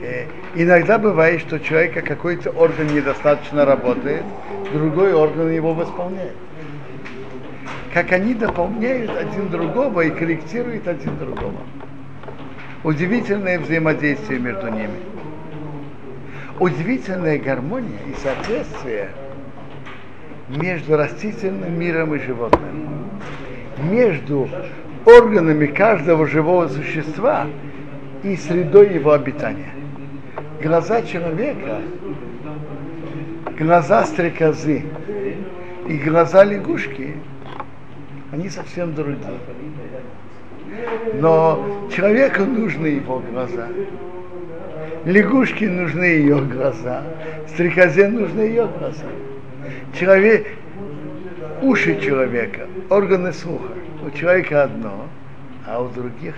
Э, 0.02 0.26
иногда 0.54 0.98
бывает, 0.98 1.40
что 1.40 1.60
человека 1.60 2.02
какой-то 2.02 2.50
орган 2.50 2.86
недостаточно 2.86 3.64
работает, 3.64 4.24
другой 4.72 5.12
орган 5.12 5.50
его 5.50 5.74
восполняет. 5.74 6.34
Как 7.92 8.12
они 8.12 8.34
дополняют 8.34 9.10
один 9.16 9.50
другого 9.50 10.02
и 10.02 10.10
корректируют 10.10 10.88
один 10.88 11.18
другого. 11.18 11.60
Удивительное 12.82 13.58
взаимодействие 13.58 14.38
между 14.38 14.68
ними. 14.68 14.96
Удивительная 16.58 17.38
гармония 17.38 17.98
и 18.08 18.14
соответствие 18.22 19.10
между 20.48 20.96
растительным 20.96 21.78
миром 21.78 22.14
и 22.14 22.18
животным. 22.18 23.10
Между 23.82 24.48
органами 25.04 25.66
каждого 25.66 26.26
живого 26.26 26.68
существа 26.68 27.46
и 28.22 28.36
средой 28.36 28.94
его 28.94 29.12
обитания. 29.12 29.72
Глаза 30.62 31.02
человека, 31.02 31.80
глаза 33.58 34.04
стрекозы 34.04 34.84
и 35.88 35.96
глаза 35.96 36.44
лягушки, 36.44 37.16
они 38.32 38.48
совсем 38.48 38.94
другие. 38.94 39.38
Но 41.14 41.88
человеку 41.94 42.44
нужны 42.44 42.86
его 42.86 43.20
глаза. 43.20 43.68
Лягушке 45.04 45.68
нужны 45.68 46.04
ее 46.04 46.42
глаза, 46.42 47.02
стрекозе 47.48 48.08
нужны 48.08 48.42
ее 48.42 48.68
глаза. 48.78 49.06
Человек, 49.98 50.46
уши 51.62 51.98
человека, 52.00 52.68
органы 52.90 53.32
слуха. 53.32 53.72
У 54.06 54.10
человека 54.16 54.64
одно, 54.64 55.06
а 55.66 55.82
у 55.82 55.88
других 55.88 56.34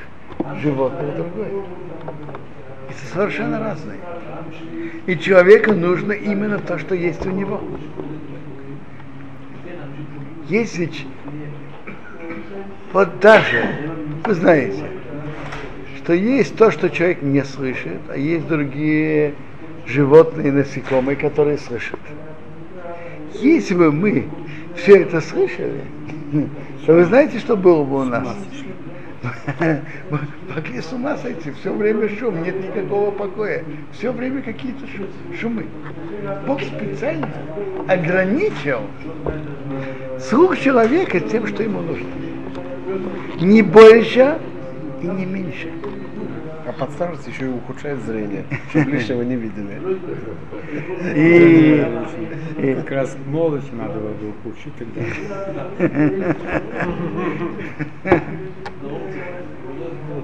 животных 0.61 1.17
другое. 1.17 1.51
Это 2.89 3.07
совершенно 3.13 3.59
разные. 3.59 3.99
И 5.07 5.17
человеку 5.19 5.73
нужно 5.73 6.13
именно 6.13 6.59
то, 6.59 6.79
что 6.79 6.95
есть 6.95 7.25
у 7.27 7.31
него. 7.31 7.61
Если 10.49 10.91
вот 12.93 13.21
даже, 13.21 13.65
вы 14.25 14.35
знаете, 14.35 14.85
что 15.97 16.13
есть 16.13 16.57
то, 16.57 16.71
что 16.71 16.91
человек 16.91 17.23
не 17.23 17.43
слышит, 17.43 18.01
а 18.09 18.17
есть 18.17 18.47
другие 18.47 19.35
животные, 19.87 20.53
насекомые, 20.53 21.17
которые 21.17 21.59
слышат. 21.59 21.99
Если 23.35 23.75
бы 23.75 23.91
мы 23.91 24.29
все 24.77 25.03
это 25.03 25.21
слышали, 25.21 25.81
то 26.85 26.93
вы 26.93 27.05
знаете, 27.05 27.39
что 27.39 27.57
было 27.57 27.83
бы 27.83 28.01
у 28.01 28.05
нас? 28.05 28.37
Могли 30.55 30.81
с 30.81 30.93
ума 30.93 31.17
сойти, 31.17 31.53
все 31.53 31.73
время 31.73 32.09
шум, 32.17 32.43
нет 32.43 32.57
никакого 32.63 33.11
покоя, 33.11 33.65
все 33.93 34.13
время 34.13 34.43
какие-то 34.43 34.85
шумы. 35.39 35.67
Бог 36.47 36.61
специально 36.63 37.29
ограничил 37.89 38.81
слух 40.19 40.59
человека 40.59 41.21
тем, 41.21 41.47
что 41.47 41.63
ему 41.63 41.81
нужно. 41.81 42.09
Не 43.41 43.63
больше 43.63 44.39
и 45.03 45.07
не 45.07 45.25
меньше. 45.25 45.71
А 46.65 46.73
под 46.73 46.91
старость 46.93 47.27
еще 47.27 47.47
и 47.47 47.49
ухудшает 47.49 48.01
зрение, 48.03 48.45
чтобы 48.71 48.91
лишнего 48.93 49.23
не 49.23 49.37
видели. 49.37 49.81
И, 51.17 51.85
и 52.63 52.75
Как 52.75 52.91
раз 52.93 53.17
молодость 53.27 53.73
надо 53.73 53.99
было 53.99 54.13
бы 54.13 54.29
ухудшить 54.31 54.73
тогда. 54.77 55.01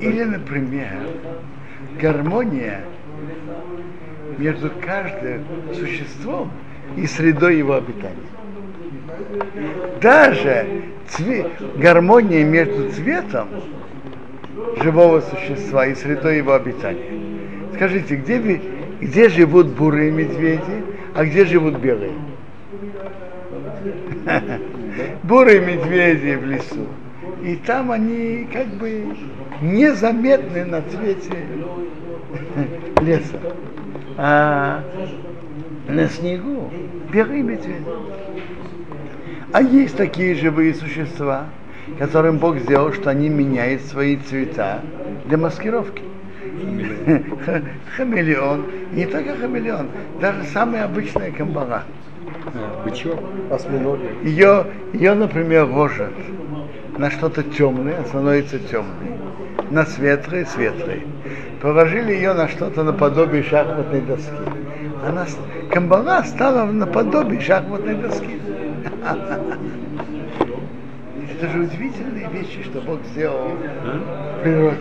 Или, 0.01 0.25
например, 0.25 1.09
гармония 2.01 2.83
между 4.39 4.71
каждым 4.85 5.45
существом 5.75 6.53
и 6.97 7.07
средой 7.07 7.59
его 7.59 7.75
обитания. 7.75 8.15
Даже 10.01 10.67
цве- 11.09 11.51
гармония 11.77 12.45
между 12.45 12.91
цветом 12.91 13.49
живого 14.83 15.21
существа 15.21 15.87
и 15.87 15.95
средой 15.95 16.39
его 16.39 16.55
обитания. 16.55 17.11
Скажите, 17.75 18.17
где, 18.17 18.61
где 19.01 19.29
живут 19.29 19.69
бурые 19.69 20.11
медведи, 20.11 20.85
а 21.15 21.25
где 21.25 21.45
живут 21.45 21.79
белые? 21.79 22.13
Бурые 25.23 25.61
медведи 25.61 26.37
в 26.37 26.47
лесу. 26.47 26.87
И 27.43 27.57
там 27.57 27.91
они 27.93 28.49
как 28.53 28.67
бы 28.67 29.17
незаметны 29.63 30.65
на 30.65 30.83
цвете 30.83 31.47
леса. 33.01 33.39
А 34.17 34.83
на 35.89 36.09
снегу 36.09 36.71
белые 37.13 37.43
медведи. 37.43 37.85
А 39.53 39.63
есть 39.63 39.97
такие 39.97 40.35
живые 40.35 40.75
существа, 40.75 41.47
которым 41.99 42.39
Бог 42.39 42.59
сделал, 42.59 42.93
что 42.93 43.11
они 43.11 43.29
меняют 43.29 43.83
свои 43.83 44.17
цвета 44.17 44.81
для 45.27 45.39
маскировки. 45.39 46.03
Хамелеон. 47.97 48.65
Не 48.93 49.07
только 49.07 49.37
хамелеон, 49.37 49.89
даже 50.21 50.45
самая 50.45 50.85
обычная 50.85 51.31
камбала. 51.31 51.85
Бычок. 52.85 53.21
Осьминоги. 53.51 54.09
Ее, 54.23 54.67
ее, 54.93 55.15
например, 55.15 55.65
ложат 55.65 56.13
на 56.97 57.11
что-то 57.11 57.43
темное, 57.43 58.03
становится 58.05 58.59
темной. 58.59 59.19
На 59.71 59.85
светлое, 59.85 60.45
светлое. 60.45 61.01
Положили 61.61 62.13
ее 62.13 62.33
на 62.33 62.49
что-то 62.49 62.83
наподобие 62.83 63.43
шахматной 63.43 64.01
доски. 64.01 64.33
Она, 65.07 65.27
камбала 65.71 66.23
стала 66.23 66.65
наподобие 66.65 67.41
шахматной 67.41 67.95
доски. 67.95 68.41
Это 71.39 71.51
же 71.53 71.61
удивительные 71.61 72.29
вещи, 72.31 72.65
что 72.65 72.81
Бог 72.81 72.99
сделал 73.13 73.51
в 73.51 74.43
природе. 74.43 74.77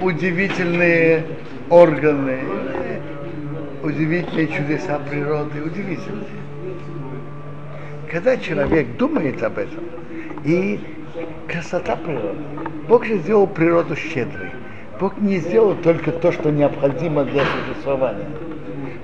Удивительные 0.00 1.26
органы, 1.68 2.38
удивительные 3.82 4.46
чудеса 4.46 5.00
природы, 5.10 5.60
удивительные. 5.60 6.24
Когда 8.08 8.36
человек 8.36 8.96
думает 8.96 9.42
об 9.42 9.58
этом, 9.58 9.82
и 10.44 10.78
красота 11.48 11.96
природы, 11.96 12.38
Бог 12.86 13.04
же 13.04 13.18
сделал 13.18 13.48
природу 13.48 13.96
щедрой. 13.96 14.50
Бог 15.00 15.18
не 15.18 15.38
сделал 15.38 15.74
только 15.74 16.12
то, 16.12 16.30
что 16.30 16.52
необходимо 16.52 17.24
для 17.24 17.42
существования. 17.44 18.28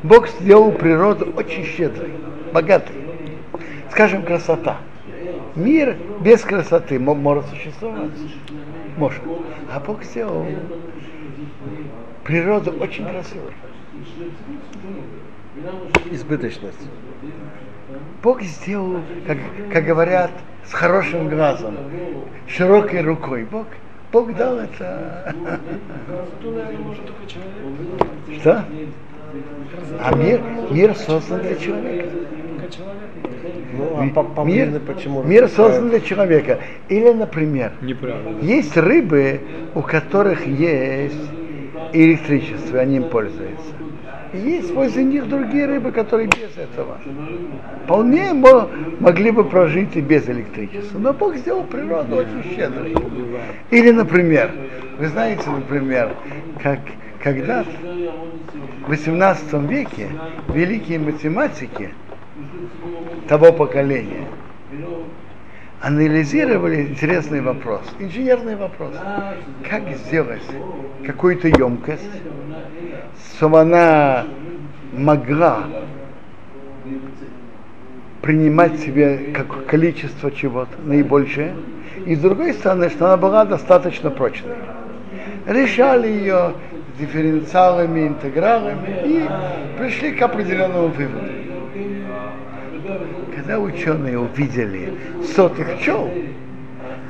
Бог 0.05 0.29
сделал 0.29 0.70
природу 0.70 1.33
очень 1.37 1.64
щедрой, 1.64 2.12
богатой. 2.53 3.06
Скажем, 3.97 4.25
красота. 4.25 4.77
Мир 5.55 5.97
без 6.21 6.43
красоты 6.43 6.99
мо- 6.99 7.15
может 7.15 7.47
существовать. 7.47 8.11
Может. 8.99 9.23
А 9.73 9.81
Бог 9.81 10.05
сделал 10.05 10.45
природу 12.23 12.73
очень 12.79 13.07
красивой. 13.09 13.55
Избыточность. 16.11 16.87
Бог 18.23 18.43
сделал, 18.43 19.01
как, 19.27 19.39
как 19.73 19.87
говорят, 19.87 20.31
с 20.67 20.75
хорошим 20.75 21.31
глазом, 21.31 21.77
широкой 22.47 23.01
рукой. 23.01 23.45
Бог, 23.51 23.67
Бог 24.13 24.37
дал 24.37 24.59
это. 24.59 25.35
Что? 28.41 28.63
А 30.03 30.15
мир, 30.15 30.43
мир 30.71 30.95
создан 30.95 31.41
для 31.41 31.55
человека. 31.55 32.11
Ну, 33.77 33.97
а 34.19 34.23
по, 34.23 34.43
Мир, 34.45 34.81
почему 34.87 35.23
мир 35.23 35.49
создан 35.49 35.91
для 35.91 36.01
человека. 36.01 36.59
Или, 36.89 37.11
например, 37.12 37.73
Неправда. 37.81 38.45
есть 38.45 38.77
рыбы, 38.77 39.41
у 39.75 39.83
которых 39.83 40.47
есть 40.47 41.31
электричество, 41.93 42.81
они 42.81 42.97
им 42.97 43.05
пользуются. 43.05 43.65
И 44.33 44.39
есть 44.39 44.73
возле 44.75 45.05
них 45.05 45.29
другие 45.29 45.67
рыбы, 45.67 45.93
которые 45.93 46.29
без 46.29 46.57
этого. 46.57 46.99
Вполне 47.85 48.33
мо- 48.33 48.69
могли 48.99 49.31
бы 49.31 49.45
прожить 49.45 49.97
и 49.97 50.01
без 50.01 50.29
электричества. 50.29 50.99
Но 50.99 51.12
Бог 51.12 51.37
сделал 51.37 51.62
природу 51.65 52.17
очень 52.17 52.43
щедрой. 52.55 52.95
Или, 53.71 53.93
например, 53.93 54.51
вы 54.99 55.07
знаете, 55.09 55.49
например, 55.49 56.11
как 56.62 56.81
когда 57.23 57.65
в 58.85 58.89
18 58.91 59.55
веке 59.71 60.09
великие 60.49 60.99
математики 60.99 61.91
того 63.29 63.53
поколения 63.53 64.27
анализировали 65.81 66.83
интересный 66.83 67.40
вопрос, 67.40 67.83
инженерный 67.99 68.57
вопрос. 68.57 68.94
Как 69.68 69.83
сделать 69.96 70.42
какую-то 71.05 71.49
емкость, 71.49 72.03
чтобы 73.37 73.61
она 73.61 74.25
могла 74.92 75.64
принимать 78.22 78.81
себе 78.81 79.33
как 79.35 79.66
количество 79.66 80.33
чего-то, 80.33 80.72
наибольшее, 80.85 81.55
и 82.07 82.14
с 82.14 82.20
другой 82.20 82.55
стороны, 82.55 82.90
что 82.90 83.07
она 83.07 83.16
была 83.16 83.44
достаточно 83.44 84.11
прочной. 84.11 84.55
Решали 85.46 86.09
ее 86.09 86.55
дифференциалами, 86.99 88.09
интегралами 88.09 88.88
и 89.05 89.29
пришли 89.79 90.12
к 90.12 90.22
определенному 90.22 90.88
выводу. 90.88 91.46
Когда 93.47 93.61
ученые 93.61 94.19
увидели 94.19 94.93
сотых 95.37 95.77
пчел, 95.77 96.11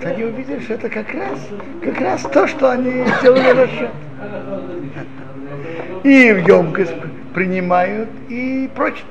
они 0.04 0.24
увидели, 0.24 0.60
что 0.60 0.74
это 0.74 0.90
как 0.90 1.14
раз, 1.14 1.38
как 1.82 1.98
раз 1.98 2.20
то, 2.24 2.46
что 2.46 2.72
они 2.72 3.06
сделали 3.20 3.62
расчет. 3.62 3.90
И 6.04 6.32
в 6.32 6.46
емкость 6.46 6.92
принимают, 7.32 8.10
и 8.28 8.68
прочность. 8.74 9.08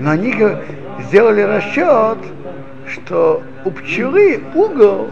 Но 0.00 0.10
они 0.10 0.34
сделали 1.02 1.42
расчет, 1.42 2.18
что 2.88 3.44
у 3.64 3.70
пчелы 3.70 4.42
угол 4.56 5.08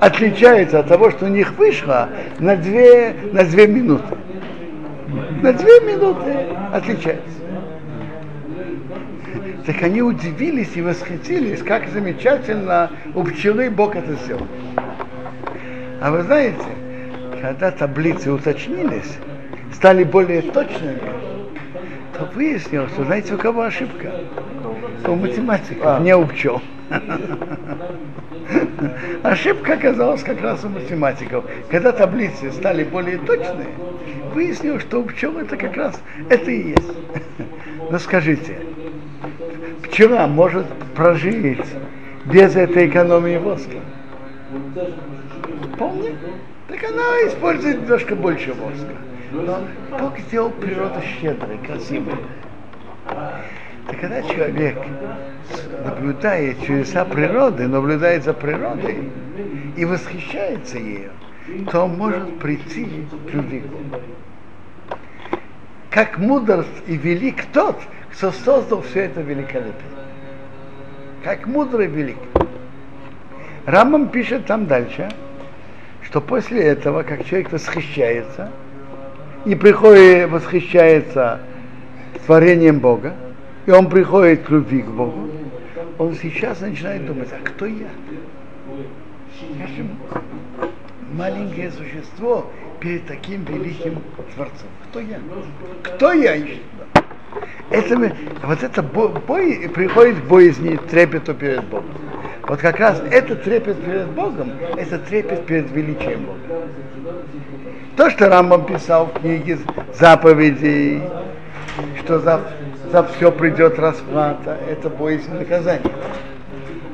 отличается 0.00 0.80
от 0.80 0.88
того, 0.88 1.12
что 1.12 1.24
у 1.24 1.28
них 1.28 1.52
вышло 1.52 2.10
на 2.40 2.56
две, 2.56 3.14
на 3.32 3.42
две 3.44 3.68
минуты. 3.68 4.18
На 5.40 5.54
две 5.54 5.80
минуты 5.80 6.46
отличается. 6.74 7.38
Так 9.68 9.82
они 9.82 10.00
удивились 10.00 10.76
и 10.76 10.80
восхитились, 10.80 11.62
как 11.62 11.90
замечательно 11.90 12.90
у 13.14 13.22
пчелы 13.22 13.68
Бог 13.68 13.96
это 13.96 14.14
сделал. 14.14 14.46
А 16.00 16.10
вы 16.10 16.22
знаете, 16.22 16.64
когда 17.42 17.70
таблицы 17.70 18.32
уточнились, 18.32 19.18
стали 19.74 20.04
более 20.04 20.40
точными, 20.40 21.02
то 22.16 22.24
выяснилось, 22.34 22.90
что 22.92 23.04
знаете, 23.04 23.34
у 23.34 23.36
кого 23.36 23.60
ошибка? 23.60 24.10
У 25.06 25.14
математиков, 25.14 25.84
а. 25.84 26.00
не 26.00 26.16
у 26.16 26.26
пчел. 26.26 26.62
Ошибка 29.22 29.74
оказалась 29.74 30.22
как 30.22 30.40
раз 30.40 30.64
у 30.64 30.70
математиков. 30.70 31.44
Когда 31.70 31.92
таблицы 31.92 32.52
стали 32.52 32.84
более 32.84 33.18
точные, 33.18 33.68
выяснилось, 34.32 34.80
что 34.80 35.02
у 35.02 35.04
пчел 35.04 35.36
это 35.36 35.58
как 35.58 35.76
раз 35.76 36.00
это 36.30 36.50
и 36.50 36.68
есть. 36.70 36.90
Но 37.90 37.98
скажите, 37.98 38.56
пчела 39.98 40.28
может 40.28 40.64
прожить 40.94 41.58
без 42.24 42.54
этой 42.54 42.88
экономии 42.88 43.36
воска? 43.36 43.78
Вполне. 45.74 46.12
Так 46.68 46.84
она 46.84 47.02
использует 47.26 47.82
немножко 47.82 48.14
больше 48.14 48.52
воска. 48.52 48.92
Но 49.32 49.58
Бог 49.98 50.16
сделал 50.20 50.50
природу 50.50 51.00
щедрой, 51.02 51.58
красивой. 51.66 52.14
Так 53.88 54.00
когда 54.00 54.22
человек 54.22 54.78
наблюдает 55.84 56.64
чудеса 56.64 57.04
природы, 57.04 57.66
наблюдает 57.66 58.22
за 58.22 58.34
природой 58.34 59.10
и 59.76 59.84
восхищается 59.84 60.78
ею, 60.78 61.10
то 61.72 61.86
он 61.86 61.96
может 61.96 62.38
прийти 62.38 63.04
к 63.28 63.34
любви 63.34 63.64
Как 65.90 66.18
мудр 66.18 66.64
и 66.86 66.96
велик 66.96 67.46
тот, 67.52 67.80
кто 68.12 68.32
создал 68.32 68.82
все 68.82 69.04
это 69.04 69.20
великолепие. 69.20 69.74
Как 71.22 71.46
мудрый 71.46 71.86
велик. 71.86 72.18
Рамам 73.66 74.08
пишет 74.08 74.46
там 74.46 74.66
дальше, 74.66 75.10
что 76.02 76.20
после 76.20 76.62
этого, 76.62 77.02
как 77.02 77.24
человек 77.24 77.52
восхищается, 77.52 78.50
и 79.44 79.54
приходит, 79.54 80.30
восхищается 80.30 81.40
творением 82.24 82.80
Бога, 82.80 83.14
и 83.66 83.70
он 83.70 83.88
приходит 83.88 84.44
к 84.44 84.50
любви 84.50 84.82
к 84.82 84.86
Богу, 84.86 85.28
он 85.98 86.14
сейчас 86.14 86.60
начинает 86.60 87.04
думать, 87.06 87.28
а 87.32 87.46
кто 87.46 87.66
я? 87.66 87.88
Я 89.58 89.66
же 89.66 89.86
маленькое 91.12 91.70
существо 91.70 92.50
перед 92.80 93.06
таким 93.06 93.44
великим 93.44 93.98
Творцом. 94.34 94.68
Кто 94.88 95.00
я? 95.00 95.20
Кто 95.82 96.12
я 96.12 96.34
еще? 96.34 96.58
Это, 97.70 98.12
вот 98.42 98.62
это 98.62 98.82
бой, 98.82 99.68
приходит 99.74 100.24
боязни, 100.24 100.76
трепету 100.90 101.34
перед 101.34 101.64
Богом. 101.64 101.90
Вот 102.48 102.60
как 102.60 102.80
раз 102.80 103.02
этот 103.10 103.42
трепет 103.42 103.82
перед 103.84 104.06
Богом, 104.06 104.52
это 104.76 104.98
трепет 104.98 105.44
перед 105.44 105.70
величием 105.70 106.24
Бога. 106.24 106.62
То, 107.96 108.08
что 108.10 108.28
Рамбам 108.28 108.64
писал 108.64 109.06
в 109.06 109.20
книге 109.20 109.58
заповедей, 109.92 111.02
что 112.00 112.20
за, 112.20 112.40
за 112.90 113.04
все 113.04 113.30
придет 113.30 113.78
расплата, 113.78 114.56
это 114.68 114.88
боязнь 114.88 115.34
наказания. 115.34 115.92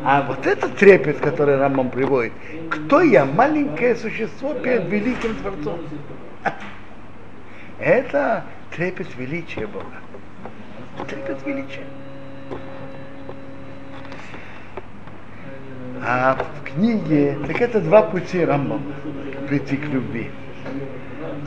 А 0.04 0.22
вот 0.22 0.46
этот 0.46 0.76
трепет, 0.76 1.18
который 1.18 1.56
Рамбам 1.56 1.90
приводит, 1.90 2.32
кто 2.70 3.00
я, 3.00 3.24
маленькое 3.24 3.94
существо 3.94 4.54
перед 4.54 4.88
великим 4.88 5.34
Творцом? 5.36 5.78
Это 7.78 8.44
трепет 8.74 9.08
величия 9.16 9.66
Бога. 9.66 10.03
Трепет 11.08 11.46
величия. 11.46 11.84
А 16.06 16.36
в 16.36 16.64
книге, 16.64 17.38
так 17.46 17.60
это 17.60 17.80
два 17.80 18.02
пути 18.02 18.44
Рамбам 18.44 18.82
прийти 19.48 19.76
к 19.76 19.84
любви. 19.86 20.30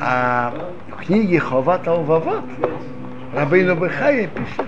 А 0.01 0.53
в 0.89 0.95
книге 1.05 1.39
Ховат 1.39 1.87
Алвават 1.87 2.45
Рабейну 3.33 3.75
Бехая 3.75 4.27
пишет 4.27 4.67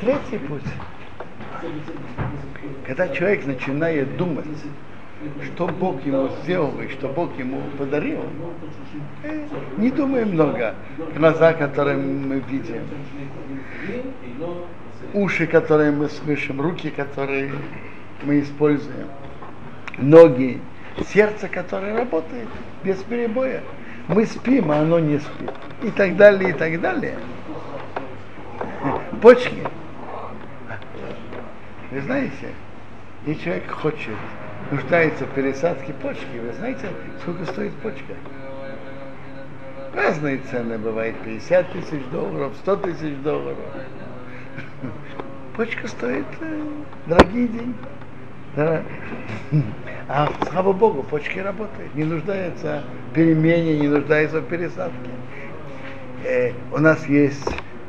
третий 0.00 0.38
путь. 0.38 0.62
Когда 2.86 3.08
человек 3.08 3.46
начинает 3.46 4.16
думать, 4.16 4.46
что 5.44 5.68
Бог 5.68 6.04
ему 6.04 6.28
сделал 6.42 6.72
и 6.80 6.88
что 6.88 7.08
Бог 7.08 7.36
ему 7.38 7.62
подарил, 7.78 8.20
э, 9.22 9.46
не 9.76 9.90
думаем 9.90 10.32
много. 10.32 10.74
Глаза, 11.16 11.52
которые 11.52 11.96
мы 11.96 12.40
видим, 12.48 12.82
уши, 15.12 15.46
которые 15.46 15.92
мы 15.92 16.08
слышим, 16.08 16.60
руки, 16.60 16.90
которые 16.90 17.52
мы 18.22 18.40
используем, 18.40 19.08
ноги, 19.98 20.60
сердце, 21.12 21.48
которое 21.48 21.96
работает 21.96 22.48
без 22.84 22.96
перебоя. 23.02 23.62
Мы 24.08 24.26
спим, 24.26 24.70
а 24.70 24.80
оно 24.80 24.98
не 24.98 25.18
спит. 25.18 25.50
И 25.82 25.90
так 25.90 26.16
далее, 26.16 26.50
и 26.50 26.52
так 26.52 26.80
далее. 26.80 27.14
Почки. 29.20 29.62
Вы 31.90 32.00
знаете, 32.00 32.48
если 33.26 33.44
человек 33.44 33.70
хочет, 33.70 34.16
нуждается 34.72 35.26
в 35.26 35.30
пересадке 35.34 35.92
почки, 35.92 36.38
вы 36.42 36.52
знаете, 36.54 36.86
сколько 37.20 37.44
стоит 37.44 37.72
почка? 37.74 38.14
Разные 39.94 40.38
цены 40.50 40.78
бывают, 40.78 41.16
50 41.24 41.72
тысяч 41.72 42.02
долларов, 42.10 42.54
100 42.62 42.76
тысяч 42.76 43.16
долларов. 43.22 43.58
Почка 45.56 45.86
стоит 45.86 46.24
э, 46.40 46.62
дорогие 47.06 47.48
деньги. 47.48 47.76
А 50.08 50.30
слава 50.50 50.72
Богу, 50.72 51.02
почки 51.02 51.38
работают, 51.38 51.94
не 51.94 52.04
нуждается 52.04 52.82
в 53.10 53.14
перемене, 53.14 53.78
не 53.78 53.88
нуждается 53.88 54.40
в 54.40 54.46
пересадке. 54.46 55.10
Э, 56.24 56.52
у 56.72 56.78
нас 56.78 57.06
есть 57.06 57.46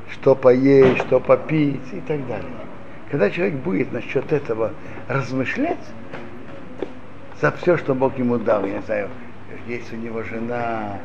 что 0.10 0.36
поесть, 0.36 1.06
что 1.06 1.22
попить 1.22 1.93
и 1.93 2.02
так 2.02 2.26
далее. 2.28 2.52
Когда 3.10 3.30
человек 3.30 3.56
будет 3.56 3.93
насчет 3.93 4.32
этого 4.32 4.72
размышлять, 5.08 5.80
за 7.43 7.51
все, 7.51 7.75
что 7.75 7.93
Бог 7.93 8.17
ему 8.17 8.38
дал, 8.38 8.65
я 8.65 8.75
не 8.75 8.82
знаю, 8.84 9.10
есть 9.67 9.91
у 9.91 9.97
него 9.97 10.23
жена, 10.23 10.97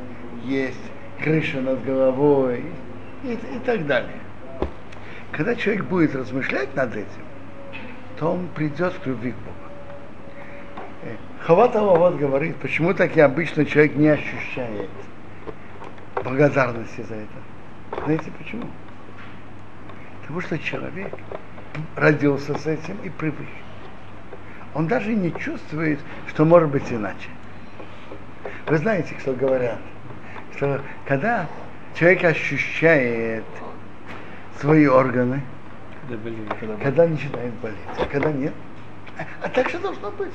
есть 0.45 0.79
крыша 1.21 1.61
над 1.61 1.85
головой 1.85 2.63
и, 3.25 3.33
и 3.33 3.59
так 3.67 3.85
далее. 3.89 4.21
Когда 5.33 5.57
человек 5.57 5.87
будет 5.87 6.15
размышлять 6.15 6.73
над 6.77 6.95
этим, 6.95 7.25
то 8.21 8.35
он 8.35 8.47
придет 8.55 8.95
к 9.03 9.07
любви 9.07 9.33
к 9.33 9.35
Богу. 9.35 9.57
Э, 11.03 11.17
Хаватова 11.41 11.99
вот 11.99 12.15
говорит, 12.15 12.55
почему 12.59 12.95
так 12.95 13.17
и 13.17 13.21
обычно 13.21 13.65
человек 13.65 13.97
не 13.97 14.07
ощущает 14.07 14.91
благодарности 16.23 17.01
за 17.01 17.17
это. 17.17 18.01
Знаете 18.05 18.31
почему? 18.39 18.69
Потому 20.21 20.41
что 20.43 20.57
человек 20.61 21.13
родился 21.97 22.57
с 22.57 22.65
этим 22.65 22.97
и 23.03 23.09
привык. 23.09 23.49
Он 24.79 24.87
даже 24.87 25.13
не 25.13 25.37
чувствует, 25.37 25.99
что 26.29 26.45
может 26.45 26.71
быть 26.71 26.93
иначе. 26.93 27.29
Вы 28.69 28.79
знаете, 28.79 29.13
что 29.19 29.33
говорят, 29.33 29.81
что 30.55 30.81
когда 31.05 31.49
человек 31.97 32.23
ощущает 32.23 33.43
свои 34.61 34.87
органы, 34.87 35.43
когда, 36.61 36.77
когда 36.77 37.09
начинает 37.09 37.53
болеть, 37.55 37.77
а 37.99 38.05
когда 38.07 38.31
нет. 38.31 38.55
А, 39.19 39.25
а 39.43 39.49
так 39.49 39.69
же 39.69 39.81
должно 39.81 40.13
быть. 40.13 40.33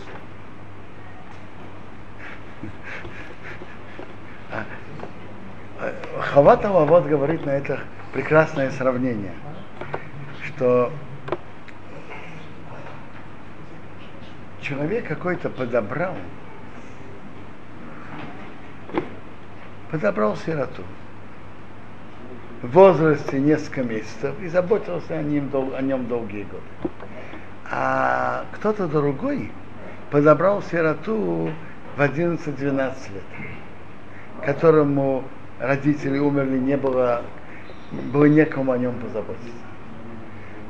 А, 4.52 4.66
а 5.80 6.22
Хаватова 6.22 6.84
вот 6.84 7.06
говорит 7.06 7.46
на 7.46 7.52
это 7.52 7.80
прекрасное 8.12 8.72
сравнение. 8.72 9.32
что 10.44 10.92
человек 14.64 15.08
какой-то 15.08 15.50
подобрал, 15.50 16.16
подобрал 19.92 20.36
сироту 20.38 20.84
в 22.62 22.72
возрасте 22.72 23.40
несколько 23.40 23.84
месяцев 23.84 24.34
и 24.42 24.48
заботился 24.48 25.20
о 25.20 25.42
дол- 25.52 25.76
о 25.76 25.82
нем 25.82 26.08
долгие 26.08 26.44
годы. 26.44 26.94
А 27.70 28.46
кто-то 28.54 28.88
другой 28.88 29.52
подобрал 30.10 30.62
сироту 30.64 31.52
в 31.98 32.02
11-12 32.02 32.94
лет, 33.14 33.24
которому 34.46 35.26
родители 35.60 36.20
умерли, 36.20 36.58
не 36.58 36.78
было, 36.78 37.24
было 37.92 38.26
некому 38.26 38.72
о 38.72 38.78
нем 38.78 38.96
позаботиться. 38.96 39.52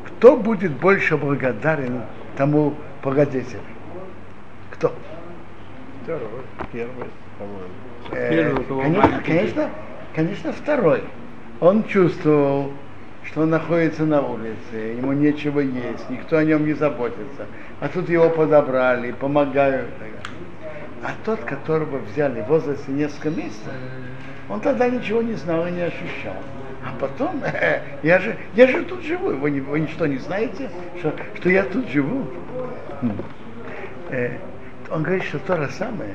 Кто 0.07 0.35
будет 0.35 0.71
больше 0.71 1.17
благодарен 1.17 2.01
тому 2.37 2.73
благодетелю? 3.03 3.72
Кто? 4.83 4.93
Второй, 6.03 6.41
первый, 6.73 7.07
по-моему. 7.39 7.69
Э, 8.11 8.53
конечно, 8.81 9.21
конечно, 9.25 9.69
конечно, 10.13 10.51
второй. 10.51 11.03
Он 11.61 11.85
чувствовал, 11.85 12.73
что 13.23 13.43
он 13.43 13.51
находится 13.51 14.03
на 14.03 14.21
улице, 14.21 14.75
ему 14.97 15.13
нечего 15.13 15.61
есть, 15.61 16.09
никто 16.09 16.35
о 16.35 16.43
нем 16.43 16.65
не 16.65 16.73
заботится. 16.73 17.45
А 17.79 17.87
тут 17.87 18.09
его 18.09 18.29
подобрали, 18.29 19.13
помогают. 19.13 19.87
А 21.01 21.11
тот, 21.23 21.39
которого 21.39 21.99
взяли 21.99 22.41
в 22.41 22.47
возрасте 22.47 22.91
несколько 22.91 23.29
месяцев, 23.29 23.71
он 24.49 24.59
тогда 24.59 24.89
ничего 24.89 25.21
не 25.21 25.35
знал 25.35 25.65
и 25.65 25.71
не 25.71 25.83
ощущал. 25.83 26.35
А 26.85 26.93
потом, 26.99 27.41
я 28.03 28.19
же, 28.19 28.35
я 28.53 28.67
же 28.67 28.83
тут 28.83 29.01
живу, 29.03 29.29
вы, 29.29 29.49
не, 29.49 29.61
вы 29.61 29.87
что, 29.87 30.07
не 30.07 30.17
знаете, 30.17 30.69
что, 30.99 31.13
что 31.35 31.49
я 31.49 31.63
тут 31.63 31.87
живу? 31.87 32.27
Э, 34.09 34.37
Он 34.93 35.01
говорит, 35.01 35.23
что 35.23 35.39
то 35.39 35.57
же 35.57 35.69
самое. 35.71 36.13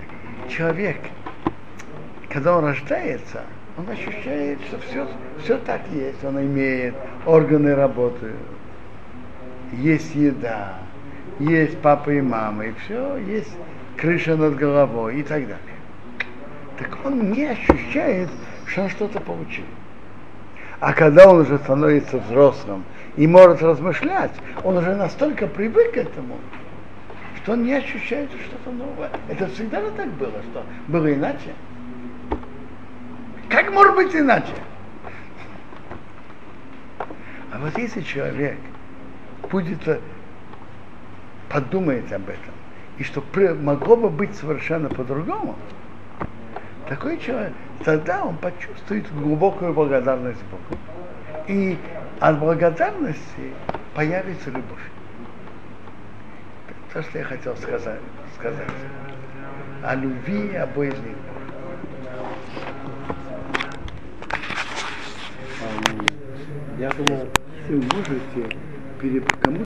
Человек, 0.49 0.99
когда 2.29 2.57
он 2.57 2.64
рождается, 2.64 3.43
он 3.77 3.91
ощущает, 3.91 4.61
что 4.69 4.79
все, 4.79 5.09
все 5.43 5.59
так 5.59 5.81
есть. 5.91 6.23
Он 6.23 6.41
имеет, 6.41 6.95
органы 7.27 7.75
работают, 7.75 8.37
есть 9.73 10.14
еда, 10.14 10.75
есть 11.41 11.77
папа 11.79 12.11
и 12.11 12.21
мама, 12.21 12.67
и 12.67 12.73
все, 12.85 13.17
есть 13.17 13.51
крыша 13.97 14.37
над 14.37 14.55
головой 14.55 15.19
и 15.19 15.23
так 15.25 15.41
далее. 15.41 15.59
Так 16.79 17.05
он 17.05 17.33
не 17.33 17.47
ощущает, 17.47 18.29
что 18.67 18.83
он 18.83 18.91
что-то 18.91 19.19
получил. 19.19 19.64
А 20.79 20.93
когда 20.93 21.29
он 21.29 21.41
уже 21.41 21.59
становится 21.59 22.19
взрослым 22.19 22.85
и 23.17 23.27
может 23.27 23.61
размышлять, 23.61 24.31
он 24.62 24.77
уже 24.77 24.95
настолько 24.95 25.49
привык 25.49 25.95
к 25.95 25.97
этому, 25.97 26.37
что 27.49 27.55
он 27.55 27.65
не 27.65 27.73
ощущает 27.73 28.29
что-то 28.31 28.71
новое. 28.71 29.11
Это 29.27 29.47
всегда 29.47 29.81
так 29.93 30.09
было, 30.13 30.35
что 30.51 30.67
было 30.87 31.15
иначе. 31.15 31.55
Как 33.49 33.73
может 33.73 33.95
быть 33.95 34.15
иначе? 34.15 34.53
А 37.51 37.59
вот 37.59 37.79
если 37.79 38.03
человек 38.03 38.59
будет 39.51 39.89
э, 39.89 39.99
подумает 41.49 42.13
об 42.13 42.29
этом, 42.29 42.53
и 42.99 43.03
что 43.03 43.25
могло 43.63 43.97
бы 43.97 44.11
быть 44.11 44.35
совершенно 44.35 44.91
по-другому, 44.91 45.57
такой 46.87 47.17
человек, 47.19 47.55
тогда 47.83 48.25
он 48.27 48.37
почувствует 48.37 49.11
глубокую 49.15 49.73
благодарность 49.73 50.43
Богу. 50.51 50.79
И 51.47 51.79
от 52.21 52.39
благодарности 52.41 53.55
появится 53.95 54.51
любовь. 54.51 54.83
То, 56.92 57.03
что 57.03 57.18
я 57.18 57.24
хотел 57.24 57.57
сказать, 57.57 58.01
сказать. 58.37 58.66
О 59.83 59.94
любви 59.94 60.55
обоих 60.55 60.96
Я 66.79 66.90
думал, 66.90 67.29
Вы 67.68 67.77
можете 67.77 68.51
пере- 69.01 69.20
кому 69.42 69.57